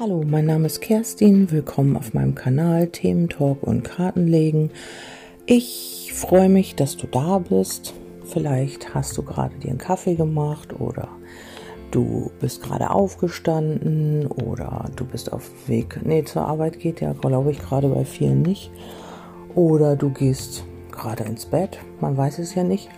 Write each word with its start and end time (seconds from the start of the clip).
Hallo, 0.00 0.22
mein 0.26 0.46
Name 0.46 0.64
ist 0.64 0.80
Kerstin. 0.80 1.50
Willkommen 1.50 1.94
auf 1.94 2.14
meinem 2.14 2.34
Kanal 2.34 2.86
Themen 2.86 3.28
Talk 3.28 3.62
und 3.62 3.82
Kartenlegen. 3.82 4.70
Ich 5.44 6.12
freue 6.14 6.48
mich, 6.48 6.74
dass 6.74 6.96
du 6.96 7.06
da 7.06 7.38
bist. 7.38 7.92
Vielleicht 8.24 8.94
hast 8.94 9.18
du 9.18 9.22
gerade 9.22 9.54
dir 9.56 9.68
einen 9.68 9.76
Kaffee 9.76 10.14
gemacht 10.14 10.80
oder 10.80 11.08
du 11.90 12.30
bist 12.40 12.62
gerade 12.62 12.88
aufgestanden 12.88 14.26
oder 14.26 14.86
du 14.96 15.04
bist 15.04 15.34
auf 15.34 15.50
Weg. 15.68 16.00
Nee, 16.02 16.24
zur 16.24 16.46
Arbeit 16.46 16.80
geht 16.80 17.02
ja, 17.02 17.12
glaube 17.12 17.50
ich, 17.50 17.58
gerade 17.58 17.88
bei 17.88 18.06
vielen 18.06 18.40
nicht. 18.40 18.70
Oder 19.54 19.96
du 19.96 20.08
gehst 20.08 20.64
gerade 20.92 21.24
ins 21.24 21.44
Bett. 21.44 21.78
Man 22.00 22.16
weiß 22.16 22.38
es 22.38 22.54
ja 22.54 22.64
nicht. 22.64 22.88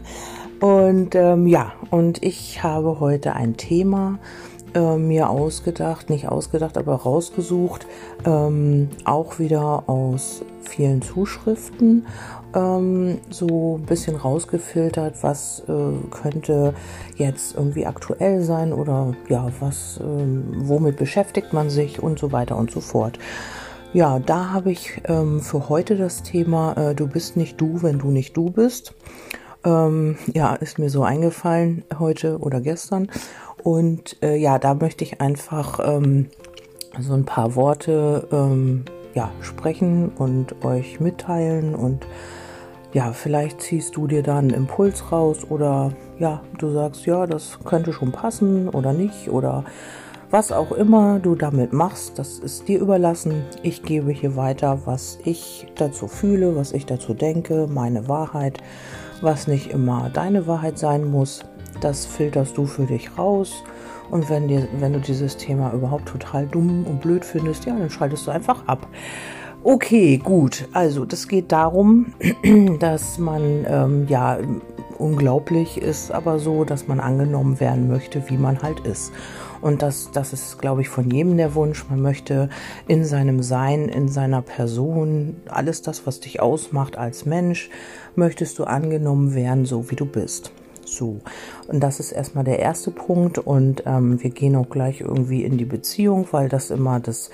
und 0.60 1.14
ähm, 1.14 1.46
ja, 1.46 1.72
und 1.88 2.22
ich 2.22 2.62
habe 2.62 3.00
heute 3.00 3.36
ein 3.36 3.56
Thema 3.56 4.18
äh, 4.74 4.96
mir 4.96 5.30
ausgedacht, 5.30 6.10
nicht 6.10 6.28
ausgedacht, 6.28 6.78
aber 6.78 6.94
rausgesucht, 6.94 7.86
ähm, 8.24 8.88
auch 9.04 9.38
wieder 9.38 9.88
aus 9.88 10.42
vielen 10.62 11.02
Zuschriften, 11.02 12.06
ähm, 12.54 13.18
so 13.30 13.78
ein 13.78 13.86
bisschen 13.86 14.16
rausgefiltert, 14.16 15.22
was 15.22 15.62
äh, 15.68 16.08
könnte 16.10 16.74
jetzt 17.16 17.54
irgendwie 17.56 17.86
aktuell 17.86 18.42
sein 18.42 18.72
oder 18.72 19.14
ja, 19.28 19.48
was, 19.60 19.98
äh, 19.98 20.02
womit 20.02 20.96
beschäftigt 20.96 21.52
man 21.52 21.70
sich 21.70 22.02
und 22.02 22.18
so 22.18 22.32
weiter 22.32 22.56
und 22.56 22.70
so 22.70 22.80
fort. 22.80 23.18
Ja, 23.92 24.18
da 24.20 24.50
habe 24.52 24.72
ich 24.72 25.02
ähm, 25.04 25.40
für 25.40 25.68
heute 25.68 25.96
das 25.96 26.22
Thema, 26.22 26.72
äh, 26.74 26.94
du 26.94 27.06
bist 27.06 27.36
nicht 27.36 27.60
du, 27.60 27.82
wenn 27.82 27.98
du 27.98 28.10
nicht 28.10 28.36
du 28.36 28.50
bist. 28.50 28.94
Ähm, 29.64 30.16
ja, 30.32 30.54
ist 30.54 30.78
mir 30.78 30.88
so 30.88 31.02
eingefallen 31.04 31.84
heute 31.98 32.38
oder 32.38 32.60
gestern. 32.60 33.08
Und 33.62 34.16
äh, 34.22 34.36
ja, 34.36 34.58
da 34.58 34.74
möchte 34.74 35.04
ich 35.04 35.20
einfach 35.20 35.80
ähm, 35.82 36.28
so 36.98 37.14
ein 37.14 37.24
paar 37.24 37.54
Worte 37.54 38.26
ähm, 38.32 38.84
ja, 39.14 39.30
sprechen 39.40 40.10
und 40.16 40.64
euch 40.64 41.00
mitteilen. 41.00 41.74
Und 41.74 42.06
ja, 42.92 43.12
vielleicht 43.12 43.60
ziehst 43.60 43.96
du 43.96 44.06
dir 44.06 44.22
da 44.22 44.38
einen 44.38 44.50
Impuls 44.50 45.12
raus 45.12 45.46
oder 45.48 45.92
ja, 46.18 46.42
du 46.58 46.70
sagst, 46.72 47.06
ja, 47.06 47.26
das 47.26 47.58
könnte 47.64 47.92
schon 47.92 48.12
passen 48.12 48.68
oder 48.68 48.92
nicht 48.92 49.28
oder 49.28 49.64
was 50.32 50.50
auch 50.50 50.72
immer 50.72 51.18
du 51.18 51.34
damit 51.34 51.74
machst, 51.74 52.18
das 52.18 52.38
ist 52.38 52.66
dir 52.66 52.80
überlassen. 52.80 53.44
Ich 53.62 53.82
gebe 53.82 54.12
hier 54.12 54.34
weiter, 54.34 54.78
was 54.86 55.18
ich 55.24 55.66
dazu 55.74 56.08
fühle, 56.08 56.56
was 56.56 56.72
ich 56.72 56.86
dazu 56.86 57.12
denke, 57.12 57.66
meine 57.68 58.08
Wahrheit, 58.08 58.56
was 59.20 59.46
nicht 59.46 59.70
immer 59.70 60.08
deine 60.08 60.46
Wahrheit 60.46 60.78
sein 60.78 61.04
muss. 61.04 61.44
Das 61.82 62.06
filterst 62.06 62.56
du 62.56 62.64
für 62.64 62.84
dich 62.84 63.18
raus. 63.18 63.64
Und 64.10 64.30
wenn, 64.30 64.46
dir, 64.46 64.68
wenn 64.78 64.92
du 64.92 65.00
dieses 65.00 65.36
Thema 65.36 65.72
überhaupt 65.72 66.06
total 66.06 66.46
dumm 66.46 66.86
und 66.86 67.00
blöd 67.00 67.24
findest, 67.24 67.64
ja, 67.64 67.76
dann 67.76 67.90
schaltest 67.90 68.26
du 68.26 68.30
einfach 68.30 68.66
ab. 68.66 68.86
Okay, 69.64 70.18
gut. 70.18 70.68
Also, 70.72 71.04
das 71.04 71.28
geht 71.28 71.50
darum, 71.50 72.14
dass 72.78 73.18
man, 73.18 73.66
ähm, 73.68 74.06
ja, 74.08 74.38
unglaublich 74.98 75.80
ist 75.80 76.12
aber 76.12 76.38
so, 76.38 76.64
dass 76.64 76.86
man 76.86 77.00
angenommen 77.00 77.58
werden 77.58 77.88
möchte, 77.88 78.28
wie 78.28 78.36
man 78.36 78.62
halt 78.62 78.80
ist. 78.80 79.12
Und 79.60 79.82
das, 79.82 80.10
das 80.12 80.32
ist, 80.32 80.60
glaube 80.60 80.82
ich, 80.82 80.88
von 80.88 81.10
jedem 81.10 81.36
der 81.36 81.54
Wunsch. 81.54 81.84
Man 81.88 82.00
möchte 82.00 82.48
in 82.86 83.04
seinem 83.04 83.42
Sein, 83.42 83.88
in 83.88 84.08
seiner 84.08 84.42
Person, 84.42 85.36
alles 85.48 85.82
das, 85.82 86.06
was 86.06 86.20
dich 86.20 86.40
ausmacht 86.40 86.98
als 86.98 87.26
Mensch, 87.26 87.70
möchtest 88.14 88.58
du 88.58 88.64
angenommen 88.64 89.34
werden, 89.34 89.64
so 89.64 89.90
wie 89.90 89.96
du 89.96 90.06
bist. 90.06 90.52
So, 90.92 91.20
und 91.68 91.80
das 91.80 92.00
ist 92.00 92.12
erstmal 92.12 92.44
der 92.44 92.58
erste 92.58 92.90
Punkt 92.90 93.38
und 93.38 93.84
ähm, 93.86 94.22
wir 94.22 94.28
gehen 94.28 94.54
auch 94.56 94.68
gleich 94.68 95.00
irgendwie 95.00 95.42
in 95.42 95.56
die 95.56 95.64
Beziehung, 95.64 96.28
weil 96.32 96.50
das 96.50 96.70
immer 96.70 97.00
das 97.00 97.30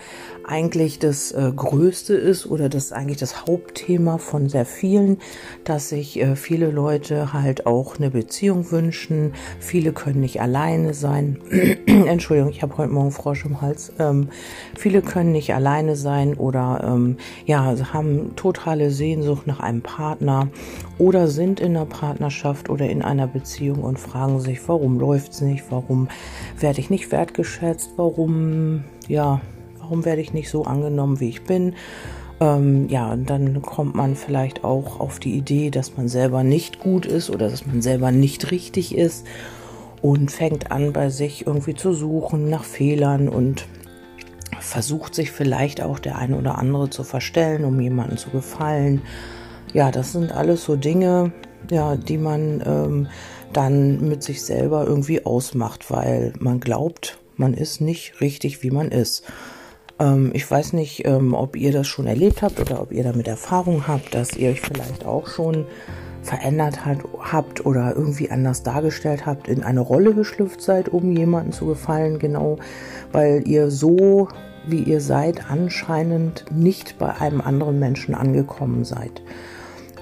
eigentlich 0.47 1.01
das 1.01 1.33
äh, 1.33 1.51
Größte 1.55 2.14
ist 2.14 2.47
oder 2.47 2.68
das 2.68 2.92
eigentlich 2.92 3.18
das 3.18 3.47
Hauptthema 3.47 4.18
von 4.18 4.48
sehr 4.48 4.64
vielen, 4.64 5.18
dass 5.64 5.89
sich 5.89 6.20
äh, 6.20 6.36
viele 6.36 6.70
Leute 6.70 7.33
halt 7.33 7.67
auch 7.67 7.97
eine 7.97 8.11
Beziehung 8.11 8.70
wünschen. 8.70 9.35
Viele 9.58 9.92
können 9.92 10.20
nicht 10.20 10.41
alleine 10.41 10.95
sein. 10.95 11.41
Entschuldigung, 11.86 12.51
ich 12.51 12.63
habe 12.63 12.79
heute 12.79 12.92
Morgen 12.92 13.11
Frosch 13.11 13.45
im 13.45 13.61
Hals. 13.61 13.92
Ähm, 13.98 14.29
viele 14.77 15.02
können 15.02 15.33
nicht 15.33 15.52
alleine 15.52 15.97
sein 15.97 16.35
oder 16.35 16.85
ähm, 16.85 17.17
ja 17.45 17.74
haben 17.92 18.36
totale 18.36 18.92
Sehnsucht 18.92 19.48
nach 19.48 19.58
einem 19.58 19.83
Partner 19.83 20.48
oder 20.98 21.27
sind 21.27 21.58
in 21.58 21.77
einer 21.77 21.86
Partnerschaft 21.86 22.70
oder 22.70 22.89
in 22.89 23.02
einer 23.02 23.27
Beziehung 23.27 23.48
und 23.57 23.98
fragen 23.98 24.41
sich, 24.41 24.61
warum 24.69 24.98
läuft's 24.98 25.41
nicht, 25.41 25.64
warum 25.70 26.09
werde 26.59 26.81
ich 26.81 26.91
nicht 26.91 27.11
wertgeschätzt, 27.11 27.92
warum 27.97 28.85
ja 29.09 29.41
warum 29.81 30.05
werde 30.05 30.20
ich 30.20 30.35
nicht 30.35 30.51
so 30.51 30.64
angenommen, 30.64 31.19
wie 31.19 31.31
ich 31.31 31.45
bin? 31.45 31.75
Ähm, 32.41 32.89
ja, 32.89 33.11
und 33.11 33.31
dann 33.31 33.63
kommt 33.63 33.95
man 33.95 34.14
vielleicht 34.14 34.63
auch 34.64 35.01
auf 35.01 35.19
die 35.19 35.35
Idee, 35.35 35.70
dass 35.70 35.97
man 35.97 36.09
selber 36.09 36.42
nicht 36.42 36.79
gut 36.79 37.07
ist 37.07 37.31
oder 37.31 37.48
dass 37.48 37.67
man 37.67 37.81
selber 37.83 38.13
nicht 38.13 38.51
richtig 38.51 38.95
ist 38.95 39.27
und 40.03 40.30
fängt 40.30 40.70
an, 40.70 40.92
bei 40.92 41.09
sich 41.09 41.47
irgendwie 41.47 41.75
zu 41.75 41.95
suchen 41.95 42.48
nach 42.48 42.65
Fehlern 42.65 43.29
und 43.29 43.67
versucht 44.61 45.15
sich 45.15 45.33
vielleicht 45.33 45.83
auch 45.83 45.98
der 45.98 46.19
eine 46.19 46.36
oder 46.36 46.59
andere 46.59 46.91
zu 46.91 47.03
verstellen, 47.03 47.65
um 47.65 47.80
jemandem 47.80 48.19
zu 48.19 48.30
gefallen. 48.30 49.03
Ja, 49.73 49.91
das 49.91 50.13
sind 50.13 50.30
alles 50.30 50.65
so 50.65 50.77
Dinge, 50.77 51.33
ja, 51.70 51.97
die 51.97 52.19
man 52.19 52.63
ähm, 52.65 53.09
dann 53.53 54.09
mit 54.09 54.23
sich 54.23 54.42
selber 54.42 54.86
irgendwie 54.86 55.25
ausmacht, 55.25 55.91
weil 55.91 56.33
man 56.39 56.61
glaubt, 56.61 57.19
man 57.36 57.55
ist 57.55 57.81
nicht 57.81 58.20
richtig, 58.20 58.63
wie 58.63 58.70
man 58.70 58.91
ist. 58.91 59.25
Ähm, 59.98 60.31
ich 60.35 60.48
weiß 60.51 60.73
nicht, 60.73 61.07
ähm, 61.07 61.35
ob 61.35 61.57
ihr 61.57 61.73
das 61.73 61.86
schon 61.86 62.07
erlebt 62.07 62.42
habt 62.42 62.61
oder 62.61 62.83
ob 62.83 62.92
ihr 62.92 63.05
damit 63.05 63.29
Erfahrung 63.29 63.86
habt, 63.86 64.14
dass 64.14 64.36
ihr 64.36 64.51
euch 64.51 64.61
vielleicht 64.61 65.07
auch 65.07 65.29
schon 65.29 65.67
verändert 66.23 66.85
hat, 66.85 66.98
habt 67.19 67.64
oder 67.64 67.95
irgendwie 67.97 68.31
anders 68.31 68.63
dargestellt 68.63 69.25
habt, 69.25 69.48
in 69.48 69.63
eine 69.63 69.80
Rolle 69.80 70.15
geschlüpft 70.15 70.61
seid, 70.61 70.89
um 70.89 71.17
jemanden 71.17 71.53
zu 71.53 71.67
gefallen, 71.67 72.19
genau 72.19 72.59
weil 73.13 73.47
ihr 73.47 73.70
so, 73.70 74.29
wie 74.67 74.83
ihr 74.83 75.01
seid, 75.01 75.51
anscheinend 75.51 76.45
nicht 76.51 76.98
bei 76.98 77.15
einem 77.15 77.41
anderen 77.41 77.79
Menschen 77.79 78.15
angekommen 78.15 78.85
seid. 78.85 79.23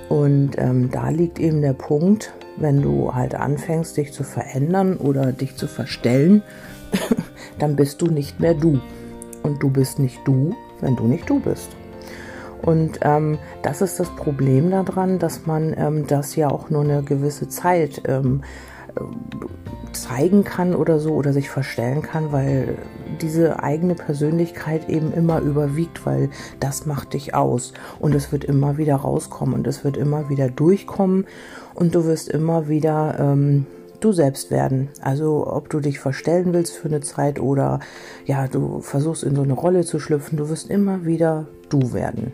Und 0.08 0.52
ähm, 0.58 0.90
da 0.90 1.10
liegt 1.10 1.38
eben 1.38 1.62
der 1.62 1.72
Punkt, 1.72 2.32
wenn 2.56 2.82
du 2.82 3.14
halt 3.14 3.34
anfängst, 3.34 3.96
dich 3.96 4.12
zu 4.12 4.24
verändern 4.24 4.96
oder 4.96 5.32
dich 5.32 5.56
zu 5.56 5.66
verstellen, 5.66 6.42
dann 7.58 7.76
bist 7.76 8.02
du 8.02 8.06
nicht 8.06 8.40
mehr 8.40 8.54
du 8.54 8.80
und 9.42 9.62
du 9.62 9.70
bist 9.70 9.98
nicht 9.98 10.18
du, 10.24 10.54
wenn 10.80 10.96
du 10.96 11.04
nicht 11.04 11.28
du 11.28 11.40
bist. 11.40 11.68
Und 12.62 12.98
ähm, 13.02 13.38
das 13.62 13.80
ist 13.82 14.00
das 14.00 14.10
Problem 14.16 14.70
daran, 14.70 15.18
dass 15.18 15.46
man 15.46 15.74
ähm, 15.76 16.06
das 16.06 16.36
ja 16.36 16.50
auch 16.50 16.70
nur 16.70 16.82
eine 16.82 17.02
gewisse 17.02 17.48
Zeit 17.48 18.02
ähm, 18.08 18.42
äh, 18.42 18.75
zeigen 19.92 20.44
kann 20.44 20.74
oder 20.74 20.98
so 20.98 21.14
oder 21.14 21.32
sich 21.32 21.48
verstellen 21.48 22.02
kann, 22.02 22.32
weil 22.32 22.76
diese 23.20 23.62
eigene 23.62 23.94
Persönlichkeit 23.94 24.88
eben 24.88 25.12
immer 25.12 25.40
überwiegt, 25.40 26.04
weil 26.04 26.30
das 26.60 26.86
macht 26.86 27.14
dich 27.14 27.34
aus 27.34 27.72
und 27.98 28.14
es 28.14 28.30
wird 28.30 28.44
immer 28.44 28.76
wieder 28.76 28.96
rauskommen 28.96 29.54
und 29.54 29.66
es 29.66 29.84
wird 29.84 29.96
immer 29.96 30.28
wieder 30.28 30.48
durchkommen 30.48 31.26
und 31.74 31.94
du 31.94 32.04
wirst 32.04 32.28
immer 32.28 32.68
wieder 32.68 33.16
ähm, 33.18 33.66
du 34.00 34.12
selbst 34.12 34.50
werden. 34.50 34.90
Also 35.00 35.46
ob 35.46 35.70
du 35.70 35.80
dich 35.80 35.98
verstellen 35.98 36.52
willst 36.52 36.76
für 36.76 36.88
eine 36.88 37.00
Zeit 37.00 37.40
oder 37.40 37.80
ja, 38.24 38.46
du 38.48 38.80
versuchst 38.80 39.24
in 39.24 39.34
so 39.34 39.42
eine 39.42 39.54
Rolle 39.54 39.84
zu 39.84 39.98
schlüpfen, 39.98 40.36
du 40.36 40.48
wirst 40.48 40.70
immer 40.70 41.04
wieder 41.04 41.46
du 41.68 41.92
werden. 41.92 42.32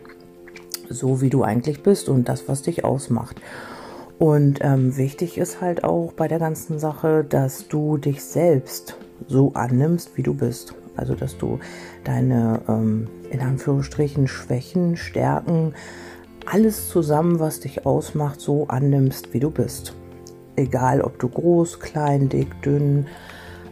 So 0.89 1.21
wie 1.21 1.29
du 1.29 1.43
eigentlich 1.43 1.81
bist 1.81 2.09
und 2.09 2.27
das, 2.27 2.47
was 2.47 2.61
dich 2.61 2.83
ausmacht. 2.83 3.41
Und 4.23 4.59
ähm, 4.61 4.95
wichtig 4.95 5.37
ist 5.37 5.59
halt 5.59 5.83
auch 5.83 6.13
bei 6.13 6.29
der 6.29 6.39
ganzen 6.39 6.79
Sache, 6.79 7.25
dass 7.27 7.67
du 7.67 7.97
dich 7.97 8.23
selbst 8.23 8.95
so 9.27 9.51
annimmst, 9.53 10.15
wie 10.15 10.23
du 10.23 10.33
bist. 10.33 10.75
Also 10.95 11.15
dass 11.15 11.37
du 11.37 11.59
deine 12.03 12.61
ähm, 12.69 13.09
in 13.31 13.41
Anführungsstrichen 13.41 14.27
Schwächen, 14.27 14.95
Stärken, 14.95 15.73
alles 16.45 16.87
zusammen, 16.89 17.39
was 17.39 17.59
dich 17.59 17.85
ausmacht, 17.85 18.39
so 18.39 18.67
annimmst, 18.67 19.33
wie 19.33 19.39
du 19.39 19.49
bist 19.49 19.93
egal 20.55 21.01
ob 21.01 21.19
du 21.19 21.29
groß, 21.29 21.79
klein, 21.79 22.29
dick, 22.29 22.61
dünn, 22.61 23.07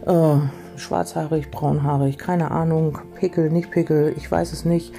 äh, 0.06 0.36
schwarzhaarig, 0.76 1.50
braunhaarig, 1.50 2.18
keine 2.18 2.50
Ahnung, 2.50 2.98
Pickel, 3.14 3.50
nicht 3.50 3.70
Pickel, 3.70 4.14
ich 4.16 4.30
weiß 4.30 4.52
es 4.52 4.64
nicht, 4.64 4.92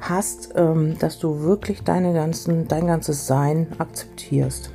hast, 0.00 0.52
ähm, 0.56 0.98
dass 0.98 1.18
du 1.18 1.40
wirklich 1.40 1.82
deine 1.82 2.12
ganzen, 2.12 2.68
dein 2.68 2.86
ganzes 2.86 3.26
Sein 3.26 3.66
akzeptierst. 3.78 4.70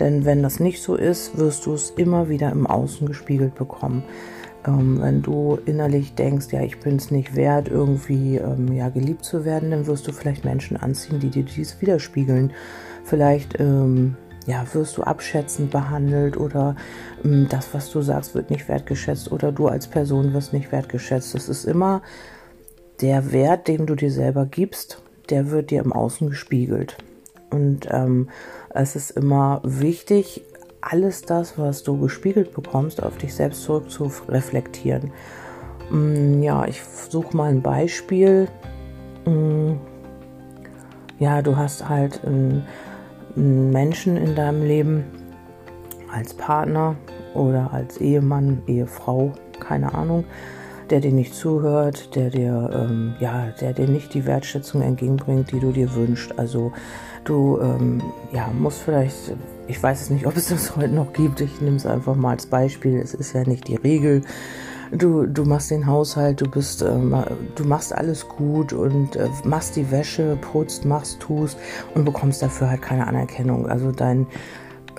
Denn 0.00 0.24
wenn 0.24 0.42
das 0.42 0.60
nicht 0.60 0.82
so 0.82 0.94
ist, 0.94 1.38
wirst 1.38 1.66
du 1.66 1.74
es 1.74 1.90
immer 1.90 2.28
wieder 2.28 2.50
im 2.52 2.66
Außen 2.66 3.06
gespiegelt 3.06 3.54
bekommen. 3.54 4.04
Ähm, 4.66 5.00
wenn 5.00 5.22
du 5.22 5.58
innerlich 5.64 6.14
denkst, 6.14 6.48
ja, 6.52 6.62
ich 6.62 6.80
bin 6.80 6.96
es 6.96 7.10
nicht 7.10 7.36
wert, 7.36 7.68
irgendwie 7.68 8.36
ähm, 8.36 8.72
ja, 8.72 8.88
geliebt 8.88 9.24
zu 9.24 9.44
werden, 9.44 9.70
dann 9.70 9.86
wirst 9.86 10.06
du 10.06 10.12
vielleicht 10.12 10.44
Menschen 10.44 10.76
anziehen, 10.76 11.20
die 11.20 11.30
dir 11.30 11.44
dies 11.44 11.80
widerspiegeln. 11.80 12.52
Vielleicht 13.04 13.58
ähm, 13.60 14.16
ja, 14.46 14.64
wirst 14.72 14.96
du 14.96 15.02
abschätzend 15.02 15.70
behandelt 15.70 16.36
oder 16.36 16.74
ähm, 17.24 17.46
das, 17.48 17.72
was 17.74 17.90
du 17.90 18.02
sagst, 18.02 18.34
wird 18.34 18.50
nicht 18.50 18.68
wertgeschätzt 18.68 19.30
oder 19.30 19.52
du 19.52 19.68
als 19.68 19.86
Person 19.86 20.32
wirst 20.32 20.52
nicht 20.52 20.72
wertgeschätzt. 20.72 21.34
Es 21.34 21.48
ist 21.48 21.64
immer 21.64 22.02
der 23.00 23.32
Wert, 23.32 23.68
den 23.68 23.86
du 23.86 23.94
dir 23.94 24.10
selber 24.10 24.46
gibst, 24.46 25.02
der 25.30 25.50
wird 25.50 25.70
dir 25.70 25.82
im 25.82 25.92
Außen 25.92 26.30
gespiegelt. 26.30 26.96
Und 27.50 27.88
ähm, 27.90 28.28
es 28.70 28.96
ist 28.96 29.10
immer 29.10 29.60
wichtig, 29.64 30.44
alles 30.80 31.22
das, 31.22 31.58
was 31.58 31.82
du 31.82 31.98
gespiegelt 31.98 32.54
bekommst, 32.54 33.02
auf 33.02 33.16
dich 33.18 33.34
selbst 33.34 33.62
zurück 33.62 33.90
zu 33.90 34.10
reflektieren. 34.28 35.12
Mm, 35.90 36.42
ja, 36.42 36.66
ich 36.66 36.82
suche 36.82 37.36
mal 37.36 37.50
ein 37.50 37.62
Beispiel. 37.62 38.48
Mm, 39.24 39.74
ja, 41.18 41.42
du 41.42 41.56
hast 41.56 41.88
halt 41.88 42.24
einen, 42.24 42.66
Menschen 43.34 44.16
in 44.16 44.34
deinem 44.34 44.64
Leben 44.64 45.04
als 46.12 46.34
Partner 46.34 46.96
oder 47.34 47.72
als 47.72 47.98
Ehemann, 47.98 48.62
Ehefrau, 48.66 49.32
keine 49.60 49.94
Ahnung, 49.94 50.24
der 50.90 51.00
dir 51.00 51.12
nicht 51.12 51.34
zuhört, 51.34 52.16
der 52.16 52.30
dir, 52.30 52.70
ähm, 52.72 53.14
ja, 53.20 53.48
der 53.60 53.74
dir 53.74 53.86
nicht 53.86 54.14
die 54.14 54.26
Wertschätzung 54.26 54.82
entgegenbringt, 54.82 55.52
die 55.52 55.60
du 55.60 55.70
dir 55.70 55.94
wünschst. 55.94 56.38
Also 56.38 56.72
du, 57.28 57.58
ähm, 57.60 58.02
ja, 58.32 58.48
musst 58.58 58.82
vielleicht, 58.82 59.34
ich 59.66 59.82
weiß 59.82 60.02
es 60.02 60.10
nicht, 60.10 60.26
ob 60.26 60.36
es 60.36 60.48
das 60.48 60.76
heute 60.76 60.94
noch 60.94 61.12
gibt, 61.12 61.40
ich 61.40 61.60
nehme 61.60 61.76
es 61.76 61.86
einfach 61.86 62.14
mal 62.14 62.30
als 62.30 62.46
Beispiel, 62.46 62.98
es 62.98 63.14
ist 63.14 63.32
ja 63.32 63.44
nicht 63.44 63.68
die 63.68 63.76
Regel. 63.76 64.22
Du, 64.90 65.26
du 65.26 65.44
machst 65.44 65.70
den 65.70 65.86
Haushalt, 65.86 66.40
du 66.40 66.48
bist, 66.48 66.80
ähm, 66.80 67.14
du 67.56 67.64
machst 67.64 67.94
alles 67.94 68.26
gut 68.26 68.72
und 68.72 69.16
äh, 69.16 69.28
machst 69.44 69.76
die 69.76 69.90
Wäsche, 69.90 70.38
putzt, 70.40 70.86
machst, 70.86 71.20
tust 71.20 71.58
und 71.94 72.06
bekommst 72.06 72.40
dafür 72.40 72.70
halt 72.70 72.80
keine 72.80 73.06
Anerkennung. 73.06 73.66
Also 73.66 73.92
dein, 73.92 74.26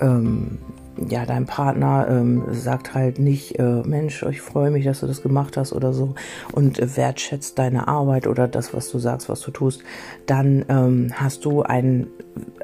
ähm, 0.00 0.58
ja, 1.08 1.24
dein 1.24 1.46
Partner 1.46 2.06
ähm, 2.10 2.44
sagt 2.52 2.94
halt 2.94 3.18
nicht, 3.18 3.58
äh, 3.58 3.82
Mensch, 3.84 4.22
ich 4.22 4.40
freue 4.40 4.70
mich, 4.70 4.84
dass 4.84 5.00
du 5.00 5.06
das 5.06 5.22
gemacht 5.22 5.56
hast 5.56 5.72
oder 5.72 5.92
so 5.92 6.14
und 6.52 6.78
äh, 6.78 6.96
wertschätzt 6.96 7.58
deine 7.58 7.88
Arbeit 7.88 8.26
oder 8.26 8.48
das, 8.48 8.74
was 8.74 8.90
du 8.90 8.98
sagst, 8.98 9.28
was 9.28 9.40
du 9.40 9.50
tust, 9.50 9.82
dann 10.26 10.64
ähm, 10.68 11.12
hast 11.14 11.44
du 11.44 11.62
ein, 11.62 12.08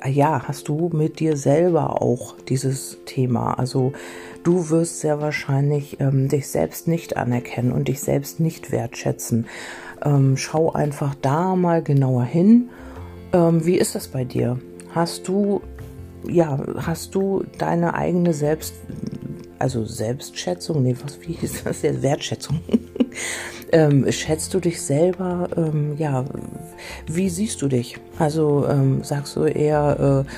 ja, 0.04 0.42
hast 0.46 0.68
du 0.68 0.90
mit 0.92 1.20
dir 1.20 1.36
selber 1.36 2.02
auch 2.02 2.36
dieses 2.48 2.98
Thema. 3.06 3.54
Also 3.54 3.92
du 4.42 4.68
wirst 4.70 5.00
sehr 5.00 5.20
wahrscheinlich 5.20 5.98
ähm, 6.00 6.28
dich 6.28 6.48
selbst 6.48 6.88
nicht 6.88 7.16
anerkennen 7.16 7.72
und 7.72 7.88
dich 7.88 8.00
selbst 8.00 8.40
nicht 8.40 8.70
wertschätzen. 8.70 9.46
Ähm, 10.04 10.36
schau 10.36 10.72
einfach 10.72 11.14
da 11.22 11.56
mal 11.56 11.82
genauer 11.82 12.24
hin. 12.24 12.68
Ähm, 13.32 13.64
wie 13.64 13.76
ist 13.76 13.94
das 13.94 14.08
bei 14.08 14.24
dir? 14.24 14.58
Hast 14.94 15.28
du 15.28 15.62
ja, 16.28 16.58
hast 16.78 17.14
du 17.14 17.44
deine 17.58 17.94
eigene 17.94 18.32
Selbst, 18.34 18.74
also 19.58 19.84
Selbstschätzung, 19.84 20.82
nee, 20.82 20.96
was, 21.02 21.20
wie 21.20 21.36
ist 21.40 21.66
das 21.66 21.82
jetzt? 21.82 22.02
Wertschätzung. 22.02 22.60
ähm, 23.72 24.10
schätzt 24.10 24.52
du 24.54 24.60
dich 24.60 24.80
selber, 24.82 25.48
ähm, 25.56 25.96
ja, 25.96 26.24
wie 27.06 27.28
siehst 27.28 27.62
du 27.62 27.68
dich? 27.68 27.98
Also 28.18 28.66
ähm, 28.68 29.02
sagst 29.02 29.36
du 29.36 29.44
eher, 29.44 30.24
äh, 30.26 30.30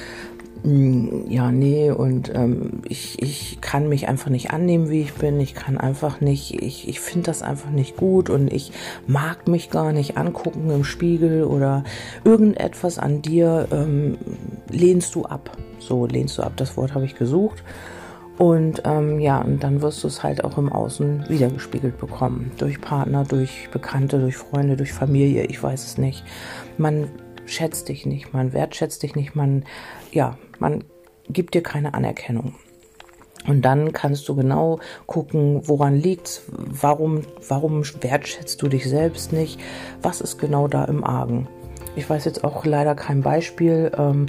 ja, 0.65 1.53
nee, 1.53 1.91
und 1.91 2.35
ähm, 2.35 2.83
ich, 2.89 3.23
ich 3.23 3.61
kann 3.61 3.89
mich 3.89 4.09
einfach 4.09 4.29
nicht 4.29 4.51
annehmen, 4.51 4.91
wie 4.91 5.03
ich 5.03 5.15
bin. 5.15 5.39
Ich 5.41 5.55
kann 5.55 5.79
einfach 5.79 6.21
nicht, 6.21 6.61
ich, 6.61 6.89
ich 6.89 7.01
finde 7.01 7.27
das 7.27 7.43
einfach 7.43 7.71
nicht 7.71 7.97
gut 7.97 8.29
und 8.29 8.53
ich 8.53 8.73
mag 9.07 9.47
mich 9.47 9.71
gar 9.71 9.93
nicht 9.93 10.17
angucken 10.17 10.69
im 10.71 10.85
Spiegel 10.85 11.45
oder 11.45 11.85
irgendetwas 12.25 12.99
an 12.99 13.23
dir 13.23 13.69
ähm, 13.71 14.19
lehnst 14.69 15.15
du 15.15 15.25
ab. 15.25 15.57
So 15.79 16.07
lehnst 16.07 16.39
du 16.39 16.43
ab, 16.43 16.55
das 16.57 16.77
Wort 16.77 16.95
habe 16.95 17.05
ich 17.05 17.15
gesucht. 17.15 17.63
Und 18.37 18.83
ähm, 18.85 19.21
ja, 19.21 19.41
und 19.41 19.63
dann 19.63 19.81
wirst 19.81 20.03
du 20.03 20.09
es 20.09 20.23
halt 20.23 20.45
auch 20.45 20.59
im 20.59 20.73
Außen 20.73 21.29
wiedergespiegelt 21.29 21.99
bekommen. 21.99 22.53
Durch 22.59 22.81
Partner, 22.81 23.25
durch 23.25 23.69
Bekannte, 23.73 24.19
durch 24.19 24.37
Freunde, 24.37 24.77
durch 24.77 24.93
Familie, 24.93 25.45
ich 25.45 25.63
weiß 25.63 25.85
es 25.85 25.99
nicht. 25.99 26.25
Man 26.79 27.09
schätzt 27.47 27.89
dich 27.89 28.07
nicht, 28.07 28.33
man 28.33 28.53
wertschätzt 28.53 29.03
dich 29.03 29.17
nicht, 29.17 29.35
man, 29.35 29.65
ja, 30.13 30.37
man 30.59 30.85
gibt 31.29 31.55
dir 31.55 31.63
keine 31.63 31.95
Anerkennung. 31.95 32.55
Und 33.47 33.63
dann 33.63 33.93
kannst 33.93 34.29
du 34.29 34.35
genau 34.35 34.79
gucken, 35.07 35.63
woran 35.67 35.97
liegt's, 35.97 36.45
warum, 36.49 37.23
warum 37.49 37.83
wertschätzt 38.01 38.61
du 38.61 38.69
dich 38.69 38.89
selbst 38.89 39.33
nicht, 39.33 39.59
was 40.03 40.21
ist 40.21 40.39
genau 40.39 40.69
da 40.69 40.85
im 40.85 41.03
Argen. 41.03 41.49
Ich 41.97 42.09
weiß 42.09 42.25
jetzt 42.27 42.45
auch 42.45 42.65
leider 42.65 42.95
kein 42.95 43.23
Beispiel. 43.23 43.91
Ähm, 43.97 44.27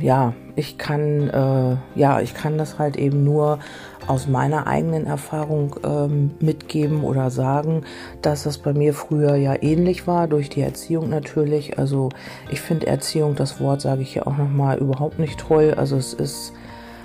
ja, 0.00 0.34
ich 0.56 0.78
kann, 0.78 1.30
äh, 1.30 1.76
ja, 1.98 2.20
ich 2.20 2.34
kann 2.34 2.58
das 2.58 2.78
halt 2.78 2.96
eben 2.96 3.24
nur 3.24 3.58
aus 4.06 4.26
meiner 4.26 4.66
eigenen 4.66 5.06
Erfahrung 5.06 5.76
ähm, 5.84 6.32
mitgeben 6.40 7.04
oder 7.04 7.30
sagen, 7.30 7.84
dass 8.20 8.42
das 8.42 8.58
bei 8.58 8.72
mir 8.72 8.94
früher 8.94 9.36
ja 9.36 9.54
ähnlich 9.60 10.06
war, 10.06 10.26
durch 10.26 10.50
die 10.50 10.60
Erziehung 10.60 11.08
natürlich. 11.08 11.78
Also 11.78 12.10
ich 12.50 12.60
finde 12.60 12.88
Erziehung, 12.88 13.36
das 13.36 13.60
Wort 13.60 13.80
sage 13.80 14.02
ich 14.02 14.14
ja 14.14 14.26
auch 14.26 14.36
nochmal, 14.36 14.78
überhaupt 14.78 15.18
nicht 15.18 15.38
toll. 15.38 15.74
Also 15.76 15.96
es 15.96 16.14
ist 16.14 16.52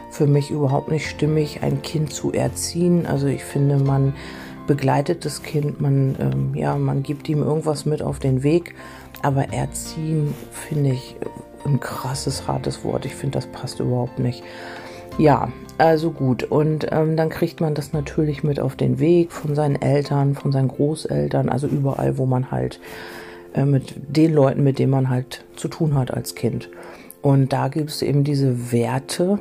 für 0.09 0.27
mich 0.27 0.49
überhaupt 0.49 0.89
nicht 0.89 1.07
stimmig, 1.07 1.61
ein 1.61 1.81
Kind 1.81 2.11
zu 2.11 2.31
erziehen. 2.31 3.05
Also 3.05 3.27
ich 3.27 3.43
finde, 3.43 3.77
man 3.77 4.13
begleitet 4.67 5.25
das 5.25 5.41
Kind, 5.41 5.81
man, 5.81 6.15
ähm, 6.19 6.55
ja, 6.55 6.75
man 6.75 7.03
gibt 7.03 7.27
ihm 7.29 7.41
irgendwas 7.41 7.85
mit 7.85 8.01
auf 8.01 8.19
den 8.19 8.43
Weg. 8.43 8.75
Aber 9.23 9.51
erziehen 9.51 10.33
finde 10.51 10.91
ich 10.91 11.15
ein 11.65 11.79
krasses, 11.79 12.47
hartes 12.47 12.83
Wort. 12.83 13.05
Ich 13.05 13.15
finde, 13.15 13.37
das 13.37 13.47
passt 13.47 13.79
überhaupt 13.79 14.19
nicht. 14.19 14.43
Ja, 15.17 15.49
also 15.77 16.11
gut. 16.11 16.43
Und 16.43 16.87
ähm, 16.91 17.17
dann 17.17 17.29
kriegt 17.29 17.59
man 17.61 17.73
das 17.73 17.93
natürlich 17.93 18.43
mit 18.43 18.59
auf 18.59 18.75
den 18.75 18.99
Weg 18.99 19.31
von 19.31 19.55
seinen 19.55 19.81
Eltern, 19.81 20.35
von 20.35 20.51
seinen 20.51 20.67
Großeltern, 20.67 21.49
also 21.49 21.67
überall, 21.67 22.17
wo 22.17 22.25
man 22.25 22.51
halt 22.51 22.79
äh, 23.53 23.65
mit 23.65 23.95
den 24.07 24.33
Leuten, 24.33 24.63
mit 24.63 24.79
denen 24.79 24.91
man 24.91 25.09
halt 25.09 25.43
zu 25.55 25.67
tun 25.67 25.95
hat 25.95 26.11
als 26.11 26.35
Kind. 26.35 26.69
Und 27.21 27.51
da 27.51 27.67
gibt 27.67 27.89
es 27.89 28.01
eben 28.01 28.23
diese 28.23 28.71
Werte, 28.71 29.39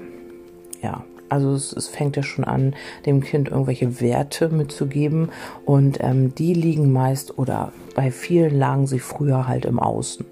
ja, 0.82 1.04
also 1.28 1.52
es, 1.52 1.72
es, 1.72 1.88
fängt 1.88 2.16
ja 2.16 2.22
schon 2.22 2.44
an, 2.44 2.74
dem 3.04 3.20
Kind 3.20 3.48
irgendwelche 3.48 4.00
Werte 4.00 4.48
mitzugeben 4.48 5.30
und 5.64 5.98
ähm, 6.00 6.34
die 6.34 6.54
liegen 6.54 6.92
meist 6.92 7.38
oder 7.38 7.72
bei 7.94 8.10
vielen 8.10 8.58
lagen 8.58 8.86
sie 8.86 8.98
früher 8.98 9.48
halt 9.48 9.64
im 9.64 9.78
Außen. 9.78 10.26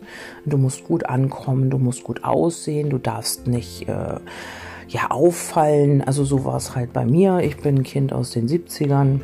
Du 0.44 0.58
musst 0.58 0.84
gut 0.84 1.06
ankommen, 1.06 1.70
du 1.70 1.78
musst 1.78 2.04
gut 2.04 2.24
aussehen, 2.24 2.90
du 2.90 2.98
darfst 2.98 3.46
nicht 3.46 3.88
äh, 3.88 4.16
ja 4.88 5.10
auffallen. 5.10 6.02
Also 6.02 6.24
so 6.24 6.44
war 6.44 6.56
es 6.56 6.74
halt 6.74 6.92
bei 6.92 7.04
mir. 7.04 7.40
Ich 7.40 7.56
bin 7.56 7.76
ein 7.78 7.82
Kind 7.82 8.12
aus 8.12 8.30
den 8.30 8.48
70ern 8.48 9.20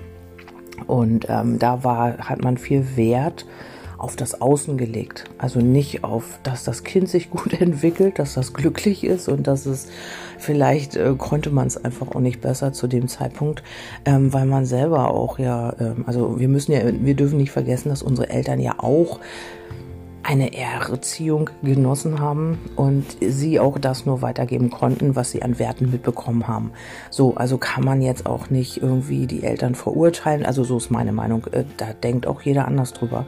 und 0.87 1.27
ähm, 1.29 1.59
da 1.59 1.85
war 1.85 2.19
hat 2.19 2.43
man 2.43 2.57
viel 2.57 2.97
Wert 2.97 3.47
auf 4.01 4.17
das 4.17 4.41
Außen 4.41 4.79
gelegt. 4.79 5.25
Also 5.37 5.61
nicht 5.61 6.05
auf, 6.05 6.39
dass 6.43 6.65
das 6.65 6.85
Kind 6.85 7.09
sich 7.09 7.31
gut 7.31 7.53
entwickelt, 7.61 8.19
dass 8.19 8.35
das 8.35 8.53
glücklich 8.55 9.05
ist 9.05 9.29
und 9.29 9.47
dass 9.47 9.67
es 9.67 9.89
vielleicht 10.39 10.97
äh, 10.97 11.15
konnte 11.17 11.51
man 11.51 11.67
es 11.67 11.83
einfach 11.83 12.09
auch 12.09 12.21
nicht 12.21 12.41
besser 12.41 12.73
zu 12.73 12.87
dem 12.87 13.09
Zeitpunkt, 13.09 13.63
ähm, 14.07 14.33
weil 14.33 14.47
man 14.47 14.65
selber 14.65 15.11
auch 15.11 15.39
ja, 15.39 15.75
ähm, 15.79 16.05
also 16.07 16.39
wir 16.41 16.49
müssen 16.49 16.73
ja, 16.73 16.81
wir 16.85 17.15
dürfen 17.15 17.37
nicht 17.37 17.51
vergessen, 17.51 17.91
dass 17.91 18.03
unsere 18.03 18.31
Eltern 18.31 18.59
ja 18.59 18.77
auch 18.79 19.21
eine 20.23 20.53
Erziehung 20.57 21.51
genossen 21.63 22.21
haben 22.21 22.59
und 22.77 23.05
sie 23.21 23.59
auch 23.59 23.79
das 23.79 24.05
nur 24.05 24.23
weitergeben 24.23 24.71
konnten, 24.71 25.17
was 25.17 25.31
sie 25.31 25.43
an 25.43 25.59
Werten 25.59 25.91
mitbekommen 25.91 26.47
haben. 26.47 26.73
So, 27.11 27.35
also 27.37 27.59
kann 27.59 27.85
man 27.85 28.03
jetzt 28.03 28.27
auch 28.27 28.51
nicht 28.51 28.83
irgendwie 28.83 29.27
die 29.27 29.43
Eltern 29.43 29.75
verurteilen. 29.75 30.45
Also 30.45 30.63
so 30.63 30.77
ist 30.77 30.91
meine 30.91 31.13
Meinung. 31.13 31.47
Äh, 31.53 31.65
da 31.79 31.93
denkt 31.93 32.27
auch 32.27 32.43
jeder 32.43 32.69
anders 32.69 32.93
drüber. 32.93 33.27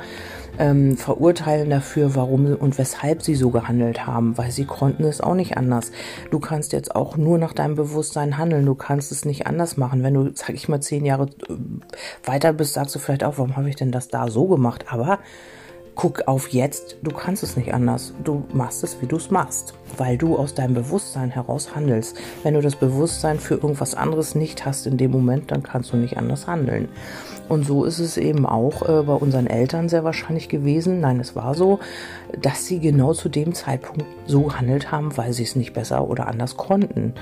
Ähm, 0.58 0.98
verurteilen 0.98 1.70
dafür, 1.70 2.14
warum 2.14 2.54
und 2.54 2.76
weshalb 2.76 3.22
sie 3.22 3.36
so 3.36 3.48
gehandelt 3.48 4.06
haben, 4.06 4.36
weil 4.36 4.50
sie 4.50 4.66
konnten 4.66 5.04
es 5.04 5.22
auch 5.22 5.34
nicht 5.34 5.56
anders. 5.56 5.92
Du 6.30 6.40
kannst 6.40 6.74
jetzt 6.74 6.94
auch 6.94 7.16
nur 7.16 7.38
nach 7.38 7.54
deinem 7.54 7.74
Bewusstsein 7.74 8.36
handeln. 8.36 8.66
Du 8.66 8.74
kannst 8.74 9.12
es 9.12 9.24
nicht 9.24 9.46
anders 9.46 9.78
machen. 9.78 10.02
Wenn 10.02 10.12
du, 10.12 10.30
sag 10.34 10.50
ich 10.50 10.68
mal, 10.68 10.80
zehn 10.80 11.06
Jahre 11.06 11.28
äh, 11.48 11.54
weiter 12.24 12.52
bist, 12.52 12.74
sagst 12.74 12.94
du 12.94 12.98
vielleicht 12.98 13.24
auch, 13.24 13.38
warum 13.38 13.56
habe 13.56 13.70
ich 13.70 13.76
denn 13.76 13.92
das 13.92 14.08
da 14.08 14.28
so 14.28 14.46
gemacht? 14.46 14.84
Aber 14.90 15.20
guck 15.94 16.26
auf 16.26 16.48
jetzt, 16.48 16.96
du 17.02 17.10
kannst 17.10 17.42
es 17.42 17.56
nicht 17.56 17.74
anders. 17.74 18.14
Du 18.24 18.44
machst 18.52 18.82
es, 18.84 19.00
wie 19.00 19.06
du 19.06 19.16
es 19.16 19.30
machst, 19.30 19.74
weil 19.96 20.16
du 20.16 20.36
aus 20.36 20.54
deinem 20.54 20.74
Bewusstsein 20.74 21.30
heraus 21.30 21.74
handelst. 21.74 22.16
Wenn 22.42 22.54
du 22.54 22.60
das 22.60 22.76
Bewusstsein 22.76 23.38
für 23.38 23.54
irgendwas 23.54 23.94
anderes 23.94 24.34
nicht 24.34 24.64
hast 24.64 24.86
in 24.86 24.96
dem 24.96 25.10
Moment, 25.10 25.50
dann 25.50 25.62
kannst 25.62 25.92
du 25.92 25.96
nicht 25.96 26.16
anders 26.16 26.46
handeln. 26.46 26.88
Und 27.52 27.66
so 27.66 27.84
ist 27.84 27.98
es 27.98 28.16
eben 28.16 28.46
auch 28.46 28.80
äh, 28.88 29.02
bei 29.02 29.12
unseren 29.12 29.46
Eltern 29.46 29.90
sehr 29.90 30.04
wahrscheinlich 30.04 30.48
gewesen. 30.48 31.00
Nein, 31.00 31.20
es 31.20 31.36
war 31.36 31.54
so, 31.54 31.80
dass 32.40 32.64
sie 32.64 32.80
genau 32.80 33.12
zu 33.12 33.28
dem 33.28 33.52
Zeitpunkt 33.52 34.06
so 34.24 34.44
gehandelt 34.44 34.90
haben, 34.90 35.14
weil 35.18 35.34
sie 35.34 35.42
es 35.42 35.54
nicht 35.54 35.74
besser 35.74 36.08
oder 36.08 36.28
anders 36.28 36.56
konnten. 36.56 37.12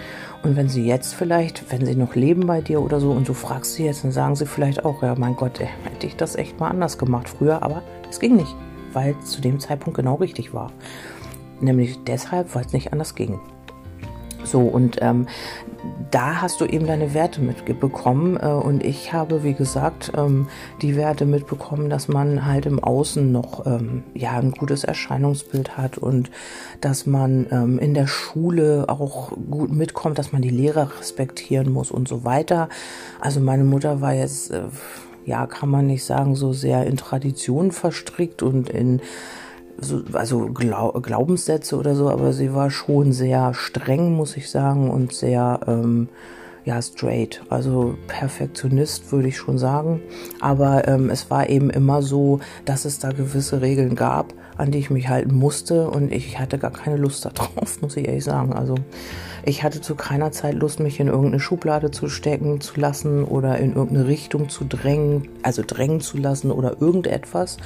Und 0.44 0.54
wenn 0.54 0.68
sie 0.68 0.86
jetzt 0.86 1.14
vielleicht, 1.14 1.72
wenn 1.72 1.84
sie 1.84 1.96
noch 1.96 2.14
leben 2.14 2.46
bei 2.46 2.60
dir 2.60 2.80
oder 2.80 3.00
so 3.00 3.10
und 3.10 3.28
du 3.28 3.34
fragst 3.34 3.74
sie 3.74 3.86
jetzt, 3.86 4.04
dann 4.04 4.12
sagen 4.12 4.36
sie 4.36 4.46
vielleicht 4.46 4.84
auch, 4.84 5.02
ja 5.02 5.16
mein 5.18 5.34
Gott, 5.34 5.58
ey, 5.58 5.66
hätte 5.82 6.06
ich 6.06 6.14
das 6.14 6.36
echt 6.36 6.60
mal 6.60 6.68
anders 6.68 6.96
gemacht 6.96 7.28
früher, 7.28 7.64
aber 7.64 7.82
es 8.08 8.20
ging 8.20 8.36
nicht, 8.36 8.54
weil 8.92 9.16
es 9.20 9.32
zu 9.32 9.40
dem 9.40 9.58
Zeitpunkt 9.58 9.96
genau 9.96 10.14
richtig 10.14 10.54
war. 10.54 10.70
Nämlich 11.58 11.98
deshalb, 12.04 12.54
weil 12.54 12.66
es 12.66 12.72
nicht 12.72 12.92
anders 12.92 13.16
ging. 13.16 13.40
So, 14.44 14.60
und 14.60 14.98
ähm, 15.00 15.26
da 16.10 16.40
hast 16.42 16.60
du 16.60 16.66
eben 16.66 16.86
deine 16.86 17.14
Werte 17.14 17.40
mitbekommen. 17.40 18.36
Äh, 18.36 18.46
und 18.46 18.84
ich 18.84 19.12
habe, 19.12 19.42
wie 19.42 19.54
gesagt, 19.54 20.12
ähm, 20.16 20.48
die 20.82 20.96
Werte 20.96 21.24
mitbekommen, 21.26 21.90
dass 21.90 22.08
man 22.08 22.46
halt 22.46 22.66
im 22.66 22.82
Außen 22.82 23.30
noch 23.30 23.66
ähm, 23.66 24.02
ja, 24.14 24.32
ein 24.32 24.52
gutes 24.52 24.84
Erscheinungsbild 24.84 25.76
hat 25.76 25.98
und 25.98 26.30
dass 26.80 27.06
man 27.06 27.46
ähm, 27.50 27.78
in 27.78 27.94
der 27.94 28.06
Schule 28.06 28.86
auch 28.88 29.32
gut 29.50 29.72
mitkommt, 29.72 30.18
dass 30.18 30.32
man 30.32 30.42
die 30.42 30.50
Lehrer 30.50 30.90
respektieren 30.98 31.72
muss 31.72 31.90
und 31.90 32.08
so 32.08 32.24
weiter. 32.24 32.68
Also 33.20 33.40
meine 33.40 33.64
Mutter 33.64 34.00
war 34.00 34.14
jetzt, 34.14 34.50
äh, 34.50 34.62
ja, 35.24 35.46
kann 35.46 35.68
man 35.68 35.86
nicht 35.86 36.04
sagen, 36.04 36.34
so 36.34 36.52
sehr 36.52 36.86
in 36.86 36.96
Tradition 36.96 37.72
verstrickt 37.72 38.42
und 38.42 38.68
in 38.70 39.00
so, 39.80 40.02
also 40.12 40.46
Glau 40.46 40.92
Glaubenssätze 40.92 41.76
oder 41.76 41.94
so, 41.94 42.10
aber 42.10 42.32
sie 42.32 42.54
war 42.54 42.70
schon 42.70 43.12
sehr 43.12 43.54
streng, 43.54 44.12
muss 44.12 44.36
ich 44.36 44.50
sagen, 44.50 44.90
und 44.90 45.12
sehr 45.12 45.60
ähm, 45.66 46.08
ja 46.64 46.80
straight, 46.82 47.42
also 47.48 47.96
Perfektionist 48.06 49.12
würde 49.12 49.28
ich 49.28 49.36
schon 49.36 49.58
sagen. 49.58 50.02
Aber 50.40 50.86
ähm, 50.88 51.10
es 51.10 51.30
war 51.30 51.48
eben 51.48 51.70
immer 51.70 52.02
so, 52.02 52.40
dass 52.64 52.84
es 52.84 52.98
da 52.98 53.10
gewisse 53.10 53.60
Regeln 53.60 53.94
gab, 53.94 54.34
an 54.56 54.70
die 54.70 54.78
ich 54.78 54.90
mich 54.90 55.08
halten 55.08 55.34
musste 55.34 55.88
und 55.88 56.12
ich 56.12 56.38
hatte 56.38 56.58
gar 56.58 56.70
keine 56.70 56.96
Lust 56.96 57.24
darauf, 57.24 57.80
muss 57.80 57.96
ich 57.96 58.06
ehrlich 58.06 58.24
sagen. 58.24 58.52
Also 58.52 58.74
ich 59.44 59.62
hatte 59.62 59.80
zu 59.80 59.94
keiner 59.94 60.32
Zeit 60.32 60.54
Lust, 60.54 60.80
mich 60.80 61.00
in 61.00 61.08
irgendeine 61.08 61.40
Schublade 61.40 61.90
zu 61.90 62.08
stecken 62.08 62.60
zu 62.60 62.78
lassen 62.78 63.24
oder 63.24 63.58
in 63.58 63.74
irgendeine 63.74 64.06
Richtung 64.06 64.48
zu 64.48 64.64
drängen, 64.64 65.28
also 65.42 65.62
drängen 65.66 66.00
zu 66.00 66.18
lassen 66.18 66.50
oder 66.50 66.80
irgendetwas. 66.80 67.56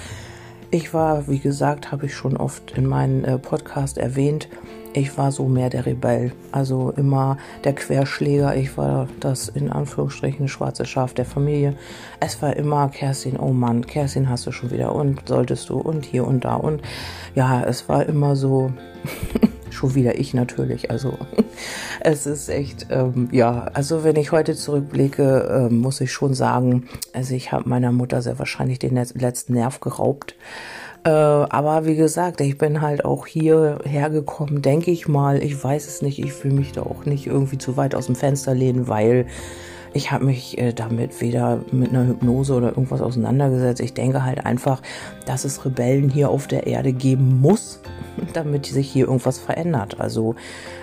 Ich 0.70 0.92
war, 0.92 1.28
wie 1.28 1.38
gesagt, 1.38 1.92
habe 1.92 2.06
ich 2.06 2.14
schon 2.14 2.36
oft 2.36 2.72
in 2.72 2.86
meinem 2.86 3.24
äh, 3.24 3.38
Podcast 3.38 3.98
erwähnt, 3.98 4.48
ich 4.96 5.18
war 5.18 5.32
so 5.32 5.48
mehr 5.48 5.70
der 5.70 5.86
Rebell, 5.86 6.30
also 6.52 6.92
immer 6.96 7.36
der 7.64 7.74
Querschläger. 7.74 8.54
Ich 8.54 8.78
war 8.78 9.08
das 9.18 9.48
in 9.48 9.70
Anführungsstrichen 9.70 10.46
schwarze 10.46 10.84
Schaf 10.84 11.14
der 11.14 11.24
Familie. 11.24 11.76
Es 12.20 12.40
war 12.40 12.54
immer 12.54 12.88
Kerstin, 12.90 13.36
oh 13.36 13.52
Mann, 13.52 13.84
Kerstin 13.84 14.28
hast 14.28 14.46
du 14.46 14.52
schon 14.52 14.70
wieder 14.70 14.94
und 14.94 15.26
solltest 15.26 15.68
du 15.68 15.80
und 15.80 16.04
hier 16.04 16.24
und 16.24 16.44
da 16.44 16.54
und 16.54 16.80
ja, 17.34 17.64
es 17.64 17.88
war 17.88 18.06
immer 18.06 18.36
so 18.36 18.72
schon 19.70 19.96
wieder 19.96 20.16
ich 20.16 20.32
natürlich. 20.32 20.92
Also 20.92 21.18
es 22.04 22.26
ist 22.26 22.50
echt, 22.50 22.86
ähm, 22.90 23.28
ja, 23.32 23.70
also 23.72 24.04
wenn 24.04 24.16
ich 24.16 24.30
heute 24.30 24.54
zurückblicke, 24.54 25.68
äh, 25.70 25.72
muss 25.72 26.02
ich 26.02 26.12
schon 26.12 26.34
sagen, 26.34 26.86
also 27.14 27.34
ich 27.34 27.50
habe 27.50 27.68
meiner 27.68 27.92
Mutter 27.92 28.20
sehr 28.20 28.38
wahrscheinlich 28.38 28.78
den 28.78 28.94
letzten 28.94 29.54
Nerv 29.54 29.80
geraubt. 29.80 30.36
Äh, 31.04 31.08
aber 31.08 31.86
wie 31.86 31.96
gesagt, 31.96 32.42
ich 32.42 32.58
bin 32.58 32.82
halt 32.82 33.06
auch 33.06 33.26
hier 33.26 33.78
hergekommen, 33.84 34.60
denke 34.60 34.90
ich 34.90 35.08
mal. 35.08 35.42
Ich 35.42 35.62
weiß 35.64 35.86
es 35.86 36.02
nicht, 36.02 36.18
ich 36.18 36.44
will 36.44 36.52
mich 36.52 36.72
da 36.72 36.82
auch 36.82 37.06
nicht 37.06 37.26
irgendwie 37.26 37.58
zu 37.58 37.78
weit 37.78 37.94
aus 37.94 38.06
dem 38.06 38.16
Fenster 38.16 38.54
lehnen, 38.54 38.86
weil 38.86 39.26
ich 39.94 40.10
habe 40.10 40.24
mich 40.24 40.58
äh, 40.58 40.72
damit 40.72 41.20
weder 41.20 41.60
mit 41.70 41.90
einer 41.90 42.06
Hypnose 42.06 42.54
oder 42.54 42.68
irgendwas 42.68 43.00
auseinandergesetzt. 43.00 43.80
Ich 43.80 43.94
denke 43.94 44.24
halt 44.24 44.44
einfach, 44.44 44.82
dass 45.24 45.44
es 45.44 45.64
Rebellen 45.64 46.10
hier 46.10 46.30
auf 46.30 46.48
der 46.48 46.66
Erde 46.66 46.92
geben 46.92 47.40
muss, 47.40 47.80
damit 48.32 48.66
sich 48.66 48.90
hier 48.90 49.06
irgendwas 49.06 49.38
verändert. 49.38 50.00
Also 50.00 50.34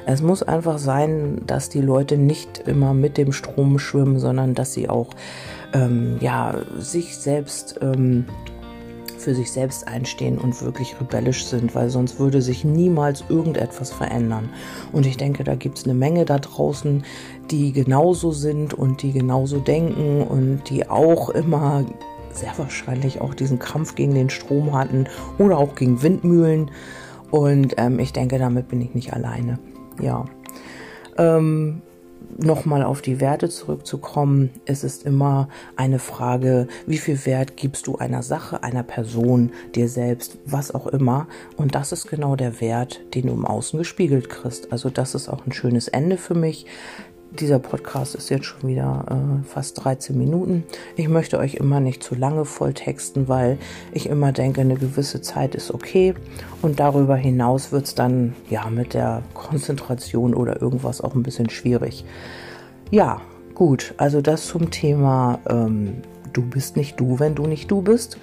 es 0.06 0.22
muss 0.22 0.42
einfach 0.42 0.78
sein, 0.78 1.42
dass 1.46 1.68
die 1.70 1.82
Leute 1.82 2.18
nicht 2.18 2.60
immer 2.66 2.94
mit 2.94 3.18
dem 3.18 3.34
Strom 3.34 3.80
schwimmen, 3.80 4.18
sondern 4.18 4.56
dass 4.56 4.74
sie 4.74 4.90
auch 4.90 5.10
ähm, 5.74 6.18
ja 6.22 6.56
sich 6.78 7.18
selbst 7.18 7.80
ähm, 7.82 8.26
für 9.22 9.36
sich 9.36 9.52
selbst 9.52 9.88
einstehen 9.88 10.38
und 10.38 10.62
wirklich 10.62 11.00
rebellisch 11.00 11.46
sind, 11.46 11.74
weil 11.76 11.90
sonst 11.90 12.20
würde 12.20 12.42
sich 12.42 12.66
niemals 12.66 13.24
irgendetwas 13.30 13.92
verändern. 13.92 14.50
Und 14.92 15.06
ich 15.06 15.18
denke, 15.18 15.44
da 15.44 15.56
gibt 15.56 15.78
es 15.78 15.86
eine 15.86 15.94
Menge 15.94 16.26
da 16.26 16.40
draußen, 16.40 17.04
die 17.50 17.72
genauso 17.72 18.32
sind 18.32 18.74
und 18.74 19.02
die 19.02 19.14
genauso 19.14 19.60
denken 19.60 20.24
und 20.24 20.70
die 20.70 20.90
auch 20.90 21.30
immer 21.30 21.86
sehr 22.34 22.54
wahrscheinlich 22.58 23.22
auch 23.22 23.34
diesen 23.34 23.60
Kampf 23.60 23.96
gegen 23.96 24.16
den 24.16 24.30
Strom 24.30 24.74
hatten 24.74 25.08
oder 25.38 25.58
auch 25.58 25.76
gegen 25.76 26.02
Windmühlen. 26.02 26.72
Und 27.30 27.76
ähm, 27.78 28.00
ich 28.00 28.14
denke, 28.14 28.38
damit 28.38 28.68
bin 28.68 28.82
ich 28.82 28.94
nicht 28.94 29.14
alleine. 29.14 29.60
Ja. 30.02 30.26
Ähm, 31.18 31.82
nochmal 32.38 32.84
auf 32.84 33.02
die 33.02 33.20
Werte 33.20 33.50
zurückzukommen, 33.50 34.50
es 34.66 34.84
ist 34.84 35.06
immer 35.06 35.50
eine 35.76 36.00
Frage, 36.00 36.68
wie 36.86 36.98
viel 36.98 37.26
Wert 37.26 37.58
gibst 37.58 37.88
du 37.88 37.98
einer 37.98 38.24
Sache, 38.24 38.64
einer 38.64 38.84
Person, 38.84 39.52
dir 39.76 39.88
selbst, 39.88 40.38
was 40.46 40.74
auch 40.74 40.88
immer. 40.88 41.28
Und 41.58 41.76
das 41.76 41.92
ist 41.92 42.10
genau 42.10 42.36
der 42.36 42.62
Wert, 42.62 43.02
den 43.14 43.28
du 43.28 43.34
im 43.34 43.46
Außen 43.46 43.78
gespiegelt 43.78 44.30
kriegst. 44.30 44.72
Also 44.72 44.90
das 44.90 45.16
ist 45.16 45.30
auch 45.30 45.46
ein 45.46 45.52
schönes 45.52 45.88
Ende 45.88 46.18
für 46.18 46.36
mich. 46.36 46.66
Dieser 47.40 47.60
Podcast 47.60 48.14
ist 48.14 48.30
jetzt 48.30 48.46
schon 48.46 48.70
wieder 48.70 49.06
äh, 49.10 49.48
fast 49.48 49.84
13 49.84 50.18
Minuten. 50.18 50.66
Ich 50.98 51.08
möchte 51.08 51.40
euch 51.40 51.56
immer 51.56 51.80
nicht 51.80 52.04
zu 52.04 52.14
lange 52.14 52.44
volltexten, 52.44 53.30
weil 53.30 53.58
ich 53.94 54.08
immer 54.10 54.34
denke, 54.34 54.60
eine 54.60 54.76
gewisse 54.76 55.22
Zeit 55.22 55.56
ist 55.56 55.74
okay. 55.74 56.14
Und 56.62 56.82
darüber 56.82 57.16
hinaus 57.16 57.72
wird 57.72 57.86
es 57.86 57.96
dann 57.96 58.36
ja 58.50 58.70
mit 58.70 58.94
der 58.94 59.24
Konzentration 59.34 60.34
oder 60.34 60.62
irgendwas 60.62 61.00
auch 61.00 61.16
ein 61.16 61.24
bisschen 61.24 61.50
schwierig. 61.50 62.04
Ja, 62.90 63.22
gut. 63.56 63.94
Also 63.96 64.22
das 64.22 64.46
zum 64.48 64.70
Thema 64.70 65.40
ähm, 65.50 66.02
Du 66.34 66.42
bist 66.42 66.78
nicht 66.78 67.00
du, 67.00 67.20
wenn 67.20 67.36
du 67.36 67.48
nicht 67.48 67.70
du 67.70 67.82
bist. 67.82 68.18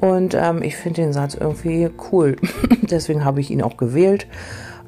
Und 0.00 0.34
ähm, 0.34 0.62
ich 0.62 0.76
finde 0.76 1.02
den 1.02 1.12
Satz 1.12 1.34
irgendwie 1.34 1.88
cool. 2.10 2.36
Deswegen 2.82 3.24
habe 3.24 3.40
ich 3.40 3.50
ihn 3.50 3.62
auch 3.62 3.76
gewählt. 3.76 4.26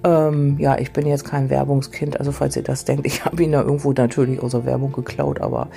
Ähm, 0.04 0.56
ja, 0.58 0.78
ich 0.78 0.92
bin 0.92 1.06
jetzt 1.06 1.24
kein 1.24 1.50
Werbungskind, 1.50 2.18
also 2.18 2.32
falls 2.32 2.56
ihr 2.56 2.62
das 2.62 2.84
denkt, 2.84 3.06
ich 3.06 3.24
habe 3.24 3.42
ihn 3.42 3.52
da 3.52 3.62
irgendwo 3.62 3.92
natürlich 3.92 4.42
aus 4.42 4.52
der 4.52 4.64
Werbung 4.64 4.92
geklaut, 4.92 5.40
aber 5.40 5.68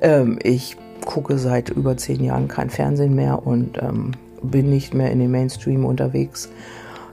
ähm, 0.00 0.38
ich 0.42 0.76
gucke 1.04 1.38
seit 1.38 1.70
über 1.70 1.96
zehn 1.96 2.22
Jahren 2.22 2.48
kein 2.48 2.70
Fernsehen 2.70 3.14
mehr 3.14 3.46
und 3.46 3.78
ähm, 3.82 4.12
bin 4.42 4.70
nicht 4.70 4.94
mehr 4.94 5.10
in 5.10 5.18
den 5.18 5.30
Mainstream 5.30 5.84
unterwegs. 5.84 6.48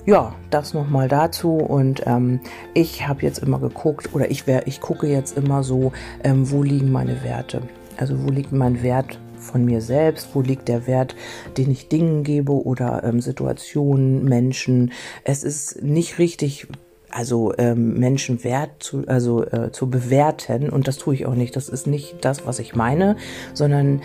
Ja, 0.05 0.33
das 0.49 0.73
nochmal 0.73 1.07
dazu. 1.07 1.57
Und 1.57 2.03
ähm, 2.05 2.39
ich 2.73 3.07
habe 3.07 3.21
jetzt 3.21 3.39
immer 3.39 3.59
geguckt, 3.59 4.13
oder 4.13 4.31
ich, 4.31 4.47
wär, 4.47 4.67
ich 4.67 4.81
gucke 4.81 5.07
jetzt 5.07 5.37
immer 5.37 5.63
so, 5.63 5.91
ähm, 6.23 6.49
wo 6.49 6.63
liegen 6.63 6.91
meine 6.91 7.23
Werte. 7.23 7.61
Also 7.97 8.23
wo 8.23 8.31
liegt 8.31 8.51
mein 8.51 8.81
Wert 8.81 9.19
von 9.39 9.65
mir 9.65 9.81
selbst? 9.81 10.29
Wo 10.33 10.41
liegt 10.41 10.67
der 10.67 10.87
Wert, 10.87 11.15
den 11.57 11.71
ich 11.71 11.89
Dingen 11.89 12.23
gebe 12.23 12.51
oder 12.51 13.03
ähm, 13.03 13.21
Situationen, 13.21 14.23
Menschen? 14.25 14.91
Es 15.23 15.43
ist 15.43 15.81
nicht 15.81 16.19
richtig 16.19 16.67
also 17.11 17.53
ähm, 17.57 17.97
Menschen 17.97 18.43
wert 18.43 18.71
zu, 18.79 19.03
also 19.07 19.43
äh, 19.43 19.71
zu 19.71 19.89
bewerten 19.89 20.69
und 20.69 20.87
das 20.87 20.97
tue 20.97 21.15
ich 21.15 21.25
auch 21.25 21.33
nicht. 21.33 21.55
Das 21.55 21.67
ist 21.67 21.87
nicht 21.87 22.17
das, 22.21 22.45
was 22.45 22.59
ich 22.59 22.75
meine, 22.75 23.15
sondern 23.53 24.01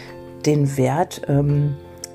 den 0.46 0.76
Wert 0.76 1.22
ähm, 1.28 1.74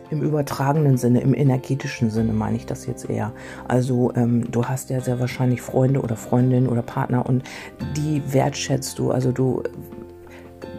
im 0.10 0.22
übertragenen 0.22 0.98
Sinne, 0.98 1.22
im 1.22 1.34
energetischen 1.34 2.10
Sinne 2.10 2.34
meine 2.34 2.58
ich 2.58 2.66
das 2.66 2.86
jetzt 2.88 3.10
eher. 3.10 3.32
Also 3.68 4.12
ähm, 4.16 4.50
du 4.50 4.66
hast 4.66 4.90
ja 4.90 5.02
sehr 5.02 5.20
wahrscheinlich 5.20 5.62
Freunde 5.62 6.02
oder 6.02 6.16
Freundinnen 6.16 6.68
oder 6.68 6.82
Partner 6.82 7.26
und 7.26 7.44
die 7.96 8.22
wertschätzt 8.32 8.98
du. 8.98 9.12
Also 9.12 9.32
du 9.32 9.64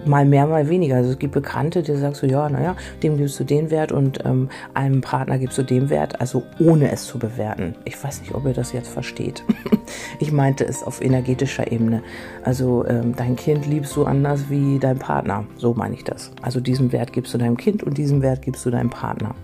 mal 0.06 0.24
mehr, 0.24 0.46
mal 0.46 0.68
weniger. 0.68 0.96
Also 0.96 1.10
es 1.10 1.18
gibt 1.18 1.34
Bekannte, 1.34 1.82
die 1.82 1.94
sagst 1.96 2.22
du, 2.22 2.26
ja, 2.26 2.48
naja, 2.48 2.76
dem 3.02 3.16
gibst 3.16 3.38
du 3.40 3.44
den 3.44 3.70
Wert 3.70 3.92
und 3.92 4.24
ähm, 4.24 4.48
einem 4.74 5.00
Partner 5.00 5.38
gibst 5.38 5.58
du 5.58 5.62
den 5.62 5.90
Wert, 5.90 6.20
also 6.20 6.42
ohne 6.58 6.90
es 6.90 7.04
zu 7.04 7.18
bewerten. 7.18 7.74
Ich 7.84 8.02
weiß 8.02 8.20
nicht, 8.20 8.34
ob 8.34 8.46
ihr 8.46 8.54
das 8.54 8.72
jetzt 8.72 8.88
versteht. 8.88 9.44
ich 10.18 10.32
meinte 10.32 10.64
es 10.64 10.82
auf 10.82 11.02
energetischer 11.02 11.70
Ebene. 11.70 12.02
Also 12.42 12.84
ähm, 12.86 13.14
dein 13.16 13.36
Kind 13.36 13.66
liebst 13.66 13.94
du 13.96 14.04
anders 14.04 14.48
wie 14.48 14.78
dein 14.78 14.98
Partner. 14.98 15.44
So 15.56 15.74
meine 15.74 15.94
ich 15.94 16.04
das. 16.04 16.32
Also 16.42 16.60
diesen 16.60 16.92
Wert 16.92 17.12
gibst 17.12 17.34
du 17.34 17.38
deinem 17.38 17.56
Kind 17.56 17.82
und 17.82 17.98
diesen 17.98 18.22
Wert 18.22 18.42
gibst 18.42 18.64
du 18.66 18.70
deinem 18.70 18.90
Partner. 18.90 19.34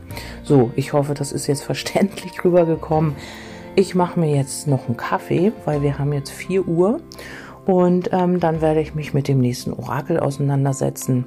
So, 0.43 0.71
ich 0.77 0.93
hoffe, 0.93 1.15
das 1.15 1.33
ist 1.33 1.47
jetzt 1.47 1.63
verständlich 1.65 2.45
rübergekommen. 2.45 3.15
Ich 3.79 3.95
mache 3.95 4.19
mir 4.19 4.35
jetzt 4.35 4.67
noch 4.67 4.87
einen 4.87 4.97
Kaffee, 4.97 5.53
weil 5.67 5.83
wir 5.83 5.99
haben 5.99 6.15
jetzt 6.15 6.31
4 6.31 6.67
Uhr 6.67 7.01
und 7.67 8.11
ähm, 8.13 8.39
dann 8.39 8.61
werde 8.61 8.81
ich 8.81 8.95
mich 8.95 9.13
mit 9.13 9.27
dem 9.27 9.41
nächsten 9.41 9.73
Orakel 9.73 10.21
auseinandersetzen. 10.21 11.27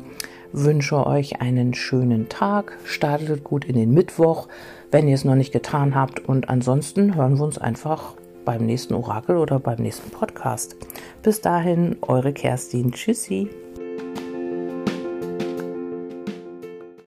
Wünsche 0.54 1.06
euch 1.06 1.42
einen 1.42 1.74
schönen 1.74 2.30
Tag. 2.30 2.78
Startet 2.86 3.44
gut 3.44 3.66
in 3.66 3.76
den 3.76 3.94
Mittwoch, 3.94 4.48
wenn 4.90 5.08
ihr 5.08 5.16
es 5.16 5.26
noch 5.26 5.36
nicht 5.36 5.52
getan 5.52 5.94
habt. 5.94 6.28
Und 6.28 6.50
ansonsten 6.50 7.16
hören 7.16 7.38
wir 7.38 7.44
uns 7.44 7.58
einfach 7.58 8.16
beim 8.46 8.66
nächsten 8.66 8.94
Orakel 8.94 9.38
oder 9.38 9.60
beim 9.60 9.80
nächsten 9.80 10.10
Podcast. 10.10 10.78
Bis 11.22 11.42
dahin, 11.42 11.98
eure 12.02 12.34
Kerstin. 12.34 12.94
Tschüssi. 12.94 13.50